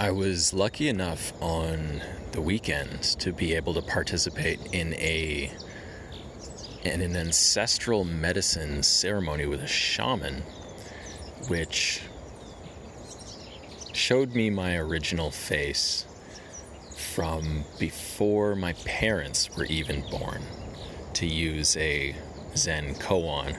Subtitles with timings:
[0.00, 5.50] I was lucky enough on the weekends to be able to participate in a
[6.84, 10.44] in an ancestral medicine ceremony with a shaman,
[11.48, 12.02] which
[13.92, 16.06] showed me my original face
[16.96, 20.42] from before my parents were even born,
[21.14, 22.14] to use a
[22.56, 23.58] Zen koan.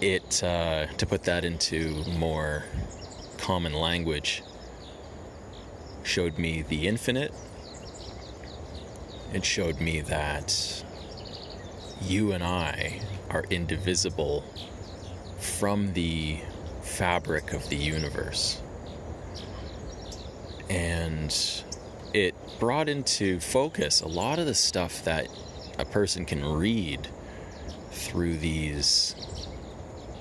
[0.00, 2.64] It, uh, to put that into more
[3.40, 4.42] common language,
[6.02, 7.32] showed me the infinite.
[9.32, 10.84] It showed me that
[12.02, 14.44] you and I are indivisible
[15.38, 16.40] from the
[16.82, 18.60] fabric of the universe.
[20.68, 21.34] And
[22.12, 25.28] it brought into focus a lot of the stuff that
[25.78, 27.08] a person can read
[27.90, 29.14] through these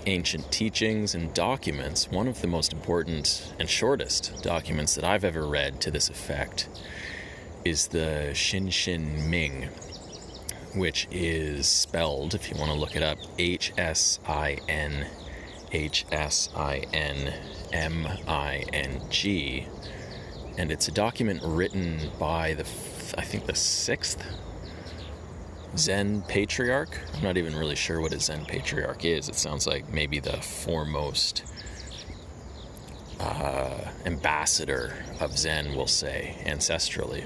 [0.10, 2.10] ancient teachings and documents.
[2.10, 6.68] One of the most important and shortest documents that I've ever read to this effect
[7.64, 9.70] is the Xin Ming,
[10.76, 15.06] which is spelled, if you want to look it up, H S I N
[15.72, 17.34] H S I N
[17.72, 19.68] M I N G.
[20.58, 22.64] And it's a document written by the,
[23.18, 24.26] I think, the sixth
[25.78, 27.00] Zen patriarch.
[27.16, 29.30] I'm not even really sure what a Zen patriarch is.
[29.30, 31.44] It sounds like maybe the foremost
[33.20, 37.24] uh, ambassador of Zen, we'll say, ancestrally.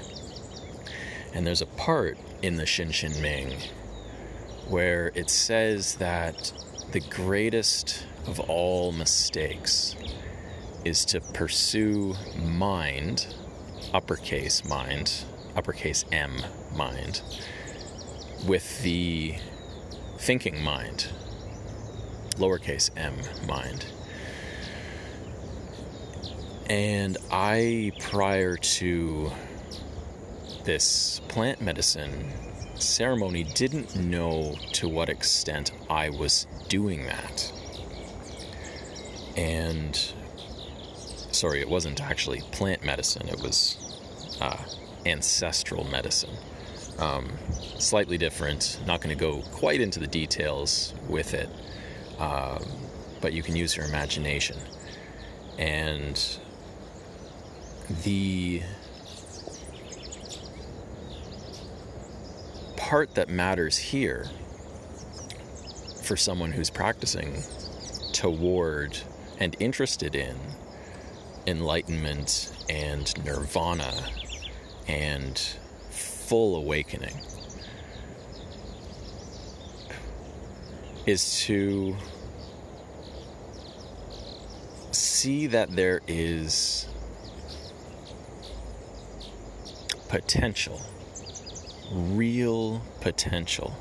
[1.32, 3.56] And there's a part in the Xin Ming
[4.68, 6.52] where it says that
[6.92, 9.96] the greatest of all mistakes
[10.84, 13.34] is to pursue mind,
[13.92, 15.24] uppercase mind,
[15.56, 16.32] uppercase M
[16.74, 17.22] mind,
[18.46, 19.34] with the
[20.18, 21.08] thinking mind,
[22.36, 23.14] lowercase m
[23.46, 23.86] mind.
[26.68, 29.30] And I, prior to
[30.64, 32.32] this plant medicine
[32.76, 37.52] ceremony, didn't know to what extent I was doing that.
[39.36, 39.94] And
[41.32, 44.56] sorry, it wasn't actually plant medicine, it was uh,
[45.04, 46.36] ancestral medicine.
[46.98, 47.28] Um,
[47.78, 51.48] slightly different, not going to go quite into the details with it,
[52.18, 52.64] um,
[53.20, 54.56] but you can use your imagination.
[55.58, 56.20] And
[58.04, 58.62] the
[62.76, 64.26] part that matters here
[66.02, 67.42] for someone who's practicing
[68.12, 68.96] toward
[69.40, 70.36] and interested in
[71.46, 73.92] enlightenment and nirvana
[74.86, 75.56] and
[76.26, 77.14] full awakening
[81.06, 81.94] is to
[84.90, 86.86] see that there is
[90.08, 90.80] potential,
[91.92, 93.74] real potential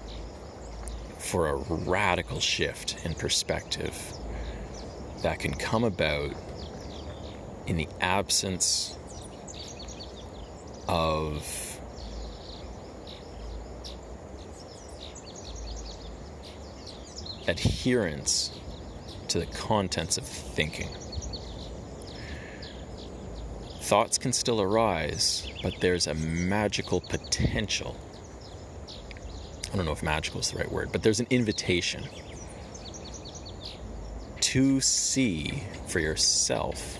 [1.18, 3.96] for a radical shift in perspective
[5.22, 6.34] that can come about
[7.68, 8.98] in the absence
[10.90, 11.63] of
[17.48, 18.52] adherence
[19.28, 20.90] to the contents of thinking.
[23.82, 27.98] Thoughts can still arise, but there's a magical potential.
[29.72, 32.04] I don't know if magical is the right word, but there's an invitation
[34.40, 37.00] to see for yourself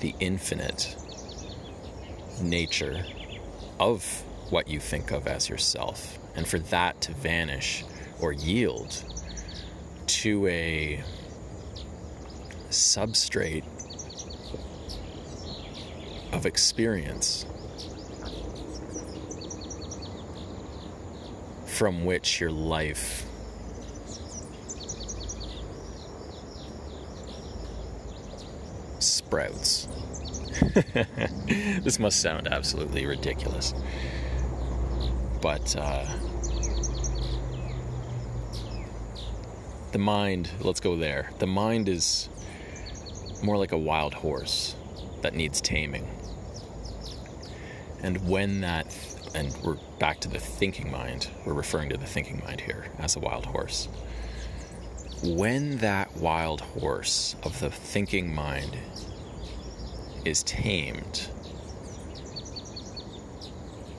[0.00, 0.96] the infinite
[2.40, 3.04] nature
[3.78, 7.84] of what you think of as yourself, and for that to vanish
[8.20, 9.04] or yield
[10.24, 11.04] to a
[12.70, 13.62] substrate
[16.32, 17.44] of experience
[21.66, 23.26] from which your life
[29.00, 29.88] sprouts.
[31.82, 33.74] this must sound absolutely ridiculous.
[35.42, 36.06] But uh,
[39.94, 41.30] the mind, let's go there.
[41.38, 42.28] The mind is
[43.44, 44.74] more like a wild horse
[45.22, 46.08] that needs taming.
[48.02, 48.86] And when that,
[49.36, 53.14] and we're back to the thinking mind, we're referring to the thinking mind here as
[53.14, 53.86] a wild horse.
[55.22, 58.76] When that wild horse of the thinking mind
[60.24, 61.28] is tamed,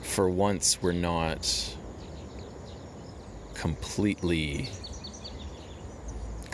[0.02, 1.74] for once we're not
[3.54, 4.68] completely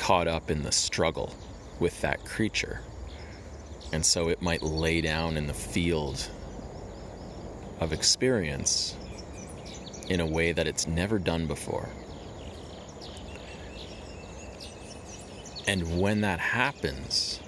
[0.03, 1.33] caught up in the struggle
[1.79, 2.81] with that creature.
[3.93, 6.29] And so it might lay down in the field
[7.79, 8.97] of experience
[10.09, 11.89] in a way that it's never done before.
[15.69, 17.39] And when that happens,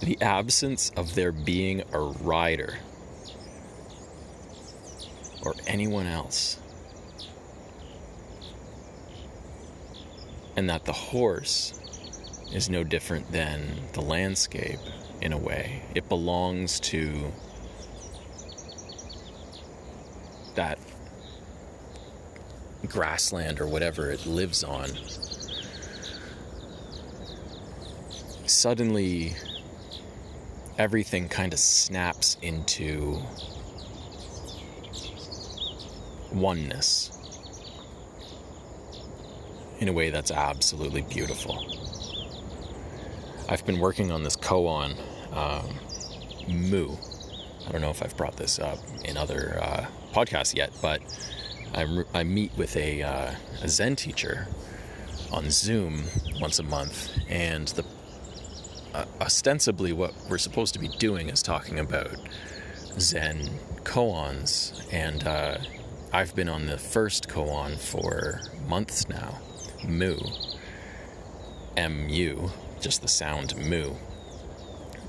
[0.00, 2.76] the absence of there being a rider
[5.42, 6.58] or anyone else,
[10.56, 11.74] and that the horse
[12.52, 13.60] is no different than
[13.92, 14.78] the landscape
[15.20, 15.82] in a way.
[15.94, 17.32] It belongs to
[20.54, 20.78] that
[22.86, 24.88] grassland or whatever it lives on.
[28.46, 29.34] Suddenly,
[30.78, 33.20] everything kind of snaps into
[36.32, 37.13] oneness
[39.84, 41.62] in a way that's absolutely beautiful.
[43.50, 44.96] I've been working on this koan,
[45.36, 45.78] um,
[46.48, 46.96] Mu.
[47.68, 49.84] I don't know if I've brought this up in other uh,
[50.14, 51.02] podcasts yet, but
[51.74, 54.48] I, I meet with a, uh, a Zen teacher
[55.30, 56.04] on Zoom
[56.40, 57.84] once a month, and the
[58.94, 62.16] uh, ostensibly what we're supposed to be doing is talking about
[62.98, 63.50] Zen
[63.82, 65.58] koans, and uh,
[66.10, 69.40] I've been on the first koan for months now,
[69.88, 70.16] Mu,
[71.76, 72.50] M U,
[72.80, 73.94] just the sound Mu,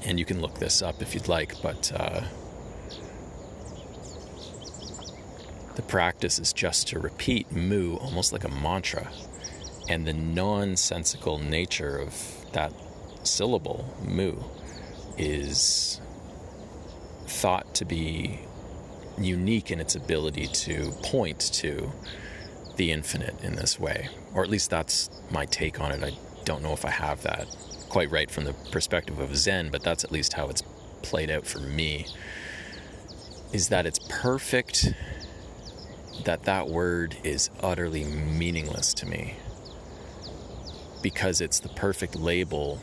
[0.05, 1.91] and you can look this up if you'd like, but.
[1.93, 2.21] Uh,
[5.75, 9.11] the practice is just to repeat mu almost like a mantra.
[9.89, 12.15] And the nonsensical nature of
[12.53, 12.73] that
[13.23, 14.35] syllable, mu,
[15.17, 15.99] is
[17.27, 18.39] thought to be
[19.19, 21.91] unique in its ability to point to
[22.75, 24.09] the infinite in this way.
[24.33, 26.03] Or at least that's my take on it.
[26.03, 27.47] I don't know if I have that
[27.89, 30.63] quite right from the perspective of Zen, but that's at least how it's
[31.01, 32.07] played out for me.
[33.53, 34.93] Is that it's perfect
[36.25, 39.35] that that word is utterly meaningless to me
[41.01, 42.79] because it's the perfect label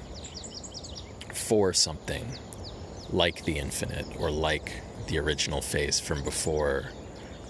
[1.35, 2.39] for something
[3.11, 6.93] like the infinite or like the original face from before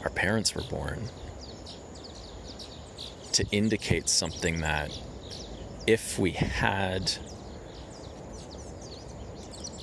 [0.03, 1.09] our parents were born
[3.35, 4.91] to indicate something that
[5.87, 7.13] if we had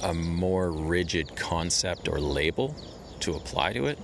[0.03, 2.75] a more rigid concept or label
[3.19, 3.99] to apply to it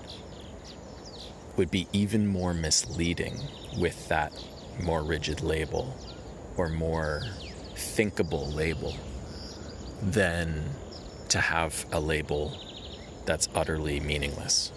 [1.55, 3.39] would be even more misleading
[3.77, 4.33] with that
[4.83, 5.95] more rigid label
[6.57, 7.23] or more
[7.75, 8.93] thinkable label
[10.01, 10.69] than
[11.29, 12.57] to have a label
[13.25, 14.71] that's utterly meaningless.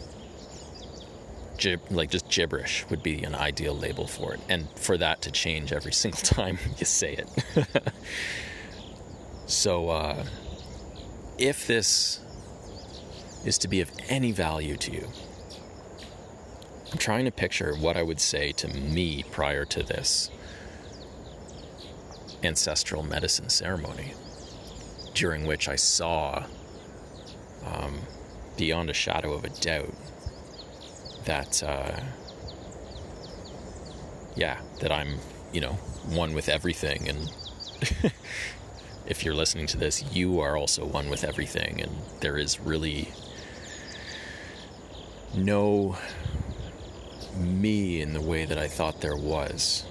[1.59, 5.31] Gib- like just gibberish would be an ideal label for it, and for that to
[5.31, 7.29] change every single time you say it.
[9.47, 10.25] so, uh,
[11.37, 12.21] if this
[13.45, 15.09] is to be of any value to you,
[16.91, 20.31] I'm trying to picture what I would say to me prior to this
[22.43, 24.15] ancestral medicine ceremony,
[25.15, 26.45] during which I saw,
[27.67, 28.01] um,
[28.57, 29.95] beyond a shadow of a doubt,
[31.29, 32.01] that, uh,
[34.35, 35.19] yeah, that I'm,
[35.53, 35.75] you know,
[36.07, 37.07] one with everything.
[37.07, 37.31] And
[39.07, 41.83] if you're listening to this, you are also one with everything.
[41.83, 43.13] And there is really
[45.35, 45.99] no
[47.37, 49.85] me in the way that I thought there was.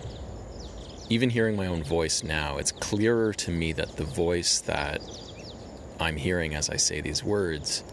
[1.10, 5.02] Even hearing my own voice now, it's clearer to me that the voice that
[6.00, 7.84] I'm hearing as I say these words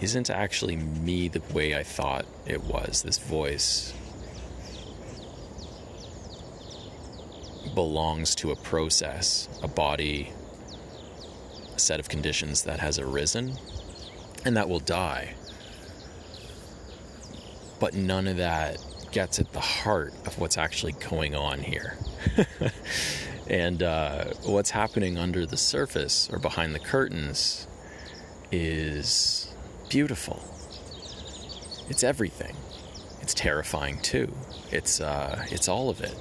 [0.00, 3.02] isn't actually me the way I thought it was.
[3.02, 3.92] This voice
[7.74, 10.32] belongs to a process, a body,
[11.74, 13.56] a set of conditions that has arisen
[14.44, 15.34] and that will die
[17.80, 18.78] but none of that
[19.12, 21.96] gets at the heart of what's actually going on here.
[23.48, 27.66] and uh, what's happening under the surface or behind the curtains
[28.52, 29.54] is
[29.88, 30.42] beautiful.
[31.88, 32.54] It's everything.
[33.22, 34.32] It's terrifying too.
[34.70, 36.14] It's uh, it's all of it.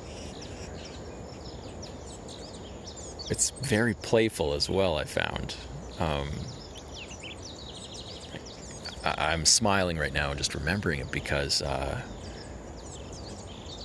[3.29, 4.97] It's very playful as well.
[4.97, 5.55] I found.
[5.99, 6.29] Um,
[9.03, 12.01] I- am smiling right now and just remembering it because uh,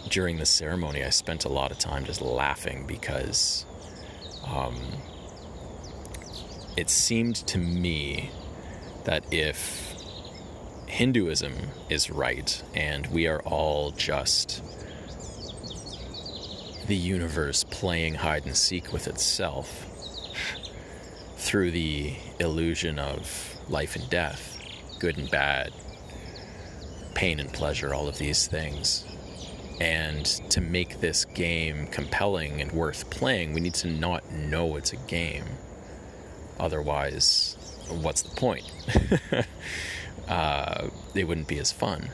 [0.08, 3.64] during the ceremony, I spent a lot of time just laughing because
[4.46, 4.76] um,
[6.76, 8.30] it seemed to me
[9.04, 9.94] that if
[10.86, 11.54] Hinduism
[11.88, 14.62] is right and we are all just
[16.86, 19.86] the universe playing hide and seek with itself
[21.36, 24.58] through the illusion of life and death,
[24.98, 25.72] good and bad,
[27.14, 29.04] pain and pleasure, all of these things.
[29.80, 34.92] And to make this game compelling and worth playing, we need to not know it's
[34.92, 35.44] a game.
[36.60, 37.56] Otherwise,
[37.88, 38.70] what's the point?
[40.28, 42.10] uh, it wouldn't be as fun.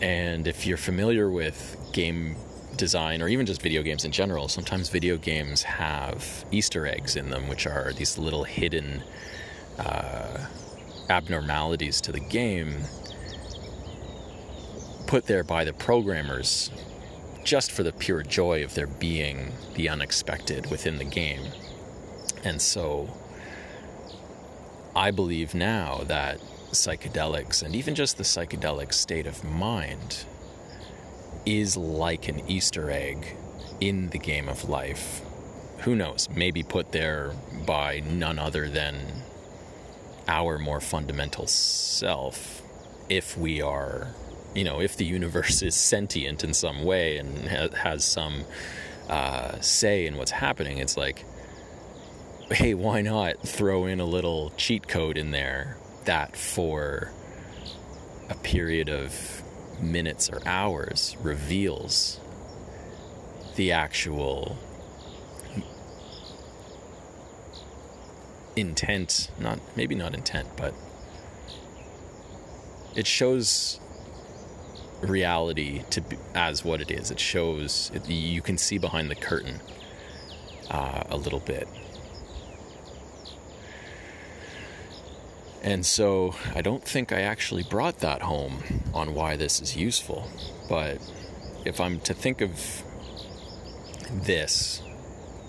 [0.00, 2.36] And if you're familiar with game
[2.76, 7.30] design or even just video games in general, sometimes video games have Easter eggs in
[7.30, 9.02] them, which are these little hidden
[9.78, 10.46] uh,
[11.08, 12.84] abnormalities to the game
[15.06, 16.70] put there by the programmers
[17.44, 21.42] just for the pure joy of there being the unexpected within the game.
[22.42, 23.08] And so
[24.96, 26.40] I believe now that
[26.72, 30.24] psychedelics and even just the psychedelic state of mind
[31.44, 33.36] is like an Easter egg
[33.78, 35.20] in the game of life.
[35.80, 36.30] Who knows?
[36.34, 37.32] Maybe put there
[37.66, 38.96] by none other than
[40.28, 42.62] our more fundamental self
[43.10, 44.14] if we are,
[44.54, 48.44] you know, if the universe is sentient in some way and ha- has some
[49.10, 50.78] uh, say in what's happening.
[50.78, 51.26] It's like,
[52.50, 57.10] hey, why not throw in a little cheat code in there that for
[58.28, 59.42] a period of
[59.80, 62.20] minutes or hours reveals
[63.56, 64.56] the actual
[68.54, 70.72] intent not maybe not intent but
[72.94, 73.78] it shows
[75.02, 77.10] reality to be, as what it is.
[77.10, 79.60] It shows it, you can see behind the curtain
[80.70, 81.68] uh, a little bit
[85.66, 88.62] And so I don't think I actually brought that home
[88.94, 90.30] on why this is useful.
[90.68, 90.98] But
[91.64, 92.84] if I'm to think of
[94.12, 94.80] this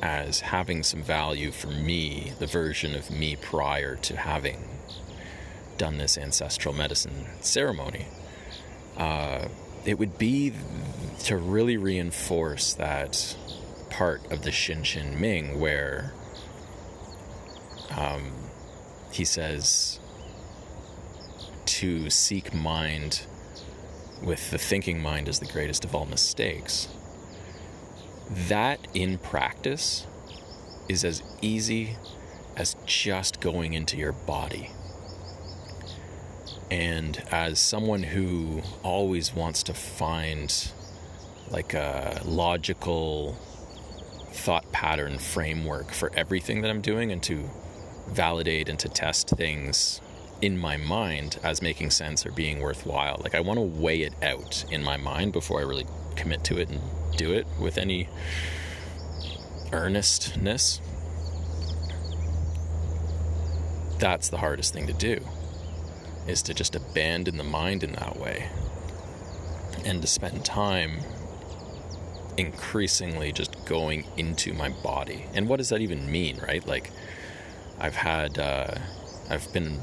[0.01, 4.67] as having some value for me, the version of me prior to having
[5.77, 8.07] done this ancestral medicine ceremony,
[8.97, 9.47] uh,
[9.85, 10.51] it would be
[11.25, 13.37] to really reinforce that
[13.91, 16.11] part of the Hsin Hsin Ming where
[17.95, 18.31] um,
[19.11, 19.99] he says
[21.77, 23.21] to seek mind
[24.23, 26.87] with the thinking mind as the greatest of all mistakes.
[28.31, 30.07] That in practice
[30.89, 31.97] is as easy
[32.55, 34.71] as just going into your body.
[36.71, 40.71] And as someone who always wants to find
[41.51, 43.33] like a logical
[44.31, 47.47] thought pattern framework for everything that I'm doing and to
[48.07, 50.01] validate and to test things
[50.41, 53.19] in my mind as making sense or being worthwhile.
[53.23, 56.57] Like I want to weigh it out in my mind before I really commit to
[56.57, 56.81] it and
[57.15, 58.09] do it with any
[59.71, 60.81] earnestness.
[63.99, 65.19] That's the hardest thing to do
[66.27, 68.49] is to just abandon the mind in that way
[69.85, 70.99] and to spend time
[72.37, 75.25] increasingly just going into my body.
[75.33, 76.65] And what does that even mean, right?
[76.65, 76.91] Like
[77.79, 78.75] I've had uh,
[79.29, 79.79] I've been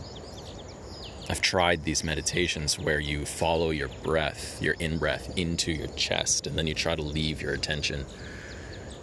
[1.28, 6.46] I've tried these meditations where you follow your breath, your in breath, into your chest,
[6.46, 8.04] and then you try to leave your attention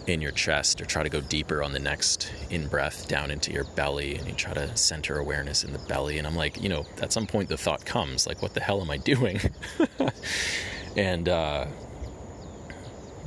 [0.06, 3.52] in your chest or try to go deeper on the next in breath down into
[3.52, 6.18] your belly and you try to center awareness in the belly.
[6.18, 8.80] And I'm like, you know, at some point the thought comes, like, what the hell
[8.80, 9.40] am I doing?
[10.96, 11.66] and uh,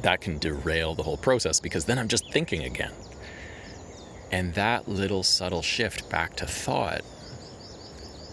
[0.02, 2.92] that can derail the whole process because then I'm just thinking again.
[4.32, 7.02] And that little subtle shift back to thought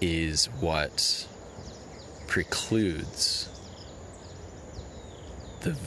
[0.05, 1.29] is what
[2.27, 3.49] precludes
[5.61, 5.79] the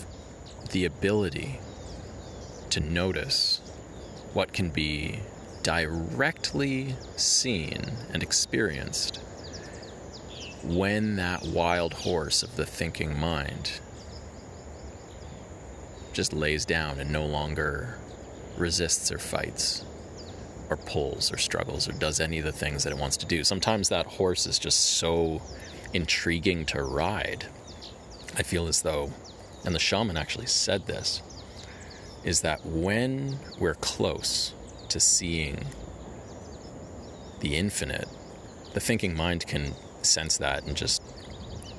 [0.71, 1.59] the ability
[2.69, 3.59] to notice
[4.31, 5.19] what can be
[5.63, 9.19] directly seen and experienced
[10.63, 13.81] when that wild horse of the thinking mind
[16.13, 17.97] just lays down and no longer
[18.57, 19.83] resists or fights
[20.69, 23.43] or pulls or struggles or does any of the things that it wants to do.
[23.43, 25.41] Sometimes that horse is just so
[25.93, 27.45] intriguing to ride.
[28.37, 29.11] I feel as though,
[29.63, 31.21] and the shaman actually said this,
[32.23, 34.53] is that when we're close
[34.89, 35.65] to seeing
[37.39, 38.07] the infinite,
[38.73, 41.01] the thinking mind can sense that and just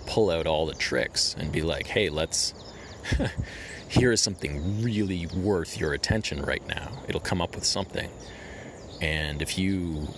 [0.06, 2.54] pull out all the tricks and be like, hey, let's.
[3.88, 6.90] here is something really worth your attention right now.
[7.08, 8.10] It'll come up with something.
[9.00, 10.08] And if you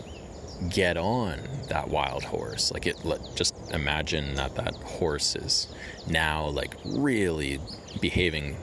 [0.70, 2.96] get on that wild horse, like it,
[3.34, 5.68] just imagine that that horse is
[6.06, 7.60] now like really
[8.00, 8.56] behaving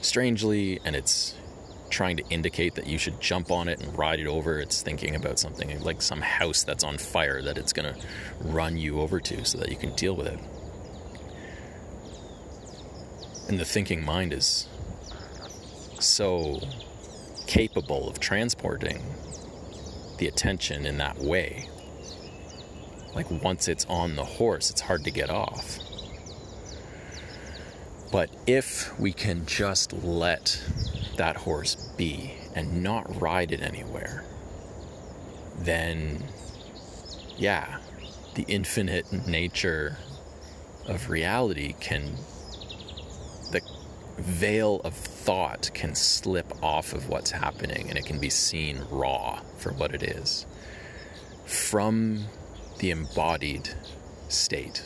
[0.00, 1.34] strangely and it's
[1.90, 4.58] trying to indicate that you should jump on it and ride it over.
[4.58, 8.00] It's thinking about something like some house that's on fire that it's going to
[8.40, 10.40] run you over to so that you can deal with it.
[13.48, 14.68] And the thinking mind is
[16.00, 16.60] so
[17.46, 19.02] capable of transporting
[20.18, 21.68] the attention in that way.
[23.14, 25.78] Like once it's on the horse, it's hard to get off.
[28.10, 30.62] But if we can just let
[31.16, 34.24] that horse be and not ride it anywhere,
[35.58, 36.24] then
[37.36, 37.78] yeah,
[38.34, 39.96] the infinite nature
[40.86, 42.16] of reality can,
[44.18, 49.40] veil of thought can slip off of what's happening and it can be seen raw
[49.58, 50.46] for what it is.
[51.44, 52.26] From
[52.78, 53.70] the embodied
[54.28, 54.82] state.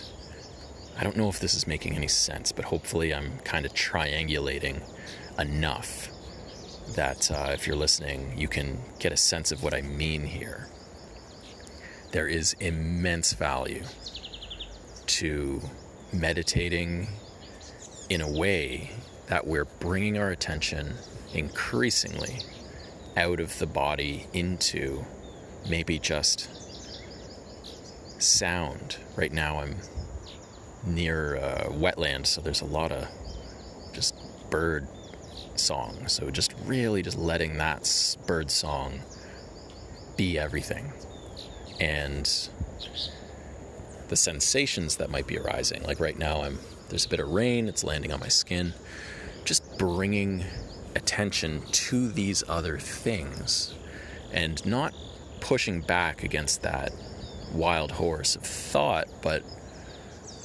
[0.99, 4.83] I don't know if this is making any sense, but hopefully I'm kind of triangulating
[5.39, 6.09] enough
[6.95, 10.69] that uh, if you're listening, you can get a sense of what I mean here.
[12.13, 13.83] There is immense value
[15.07, 15.61] to
[16.13, 17.09] meditating
[18.09, 18.91] in a way
[19.29, 20.95] that we're bringing our attention
[21.35, 22.39] increasingly
[23.17, 25.05] out of the body into
[25.69, 26.49] maybe just
[28.19, 28.99] sound.
[29.17, 29.77] Right now, I'm
[30.87, 33.09] near uh, wetland, so there's a lot of
[33.93, 34.15] just
[34.51, 34.87] bird
[35.57, 36.07] song.
[36.09, 39.01] So just really just letting that bird song
[40.17, 40.93] be everything.
[41.81, 42.27] And
[44.09, 45.83] the sensations that might be arising.
[45.83, 48.73] Like right now I'm there's a bit of rain, it's landing on my skin.
[49.79, 50.45] Bringing
[50.95, 53.75] attention to these other things
[54.33, 54.95] and not
[55.41, 56.93] pushing back against that
[57.53, 59.43] wild horse of thought, but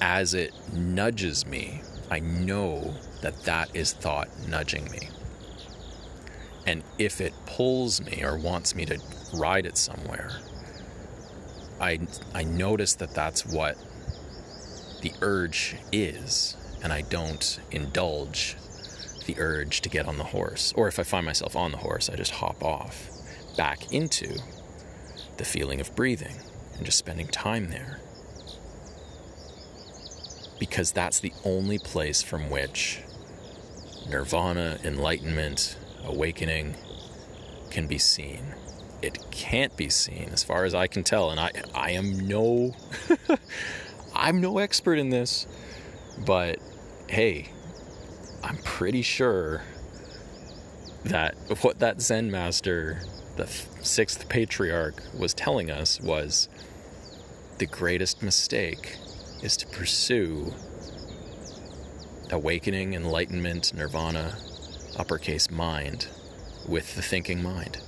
[0.01, 5.09] as it nudges me, I know that that is thought nudging me.
[6.65, 8.99] And if it pulls me or wants me to
[9.33, 10.31] ride it somewhere,
[11.79, 11.99] I,
[12.33, 13.77] I notice that that's what
[15.01, 18.55] the urge is, and I don't indulge
[19.25, 20.73] the urge to get on the horse.
[20.75, 23.09] Or if I find myself on the horse, I just hop off
[23.57, 24.39] back into
[25.37, 26.35] the feeling of breathing
[26.75, 27.99] and just spending time there.
[30.59, 33.01] Because that's the only place from which
[34.07, 36.75] nirvana, enlightenment, awakening
[37.71, 38.53] can be seen.
[39.01, 42.75] It can't be seen as far as I can tell and I I am no
[44.15, 45.47] I'm no expert in this,
[46.23, 46.59] but
[47.07, 47.51] hey,
[48.43, 49.61] I'm pretty sure
[51.05, 53.01] that what that Zen master,
[53.37, 53.47] the
[53.81, 56.49] sixth patriarch, was telling us was
[57.57, 58.97] the greatest mistake
[59.43, 60.53] is to pursue
[62.31, 64.37] awakening, enlightenment, nirvana,
[64.97, 66.07] uppercase mind
[66.67, 67.81] with the thinking mind.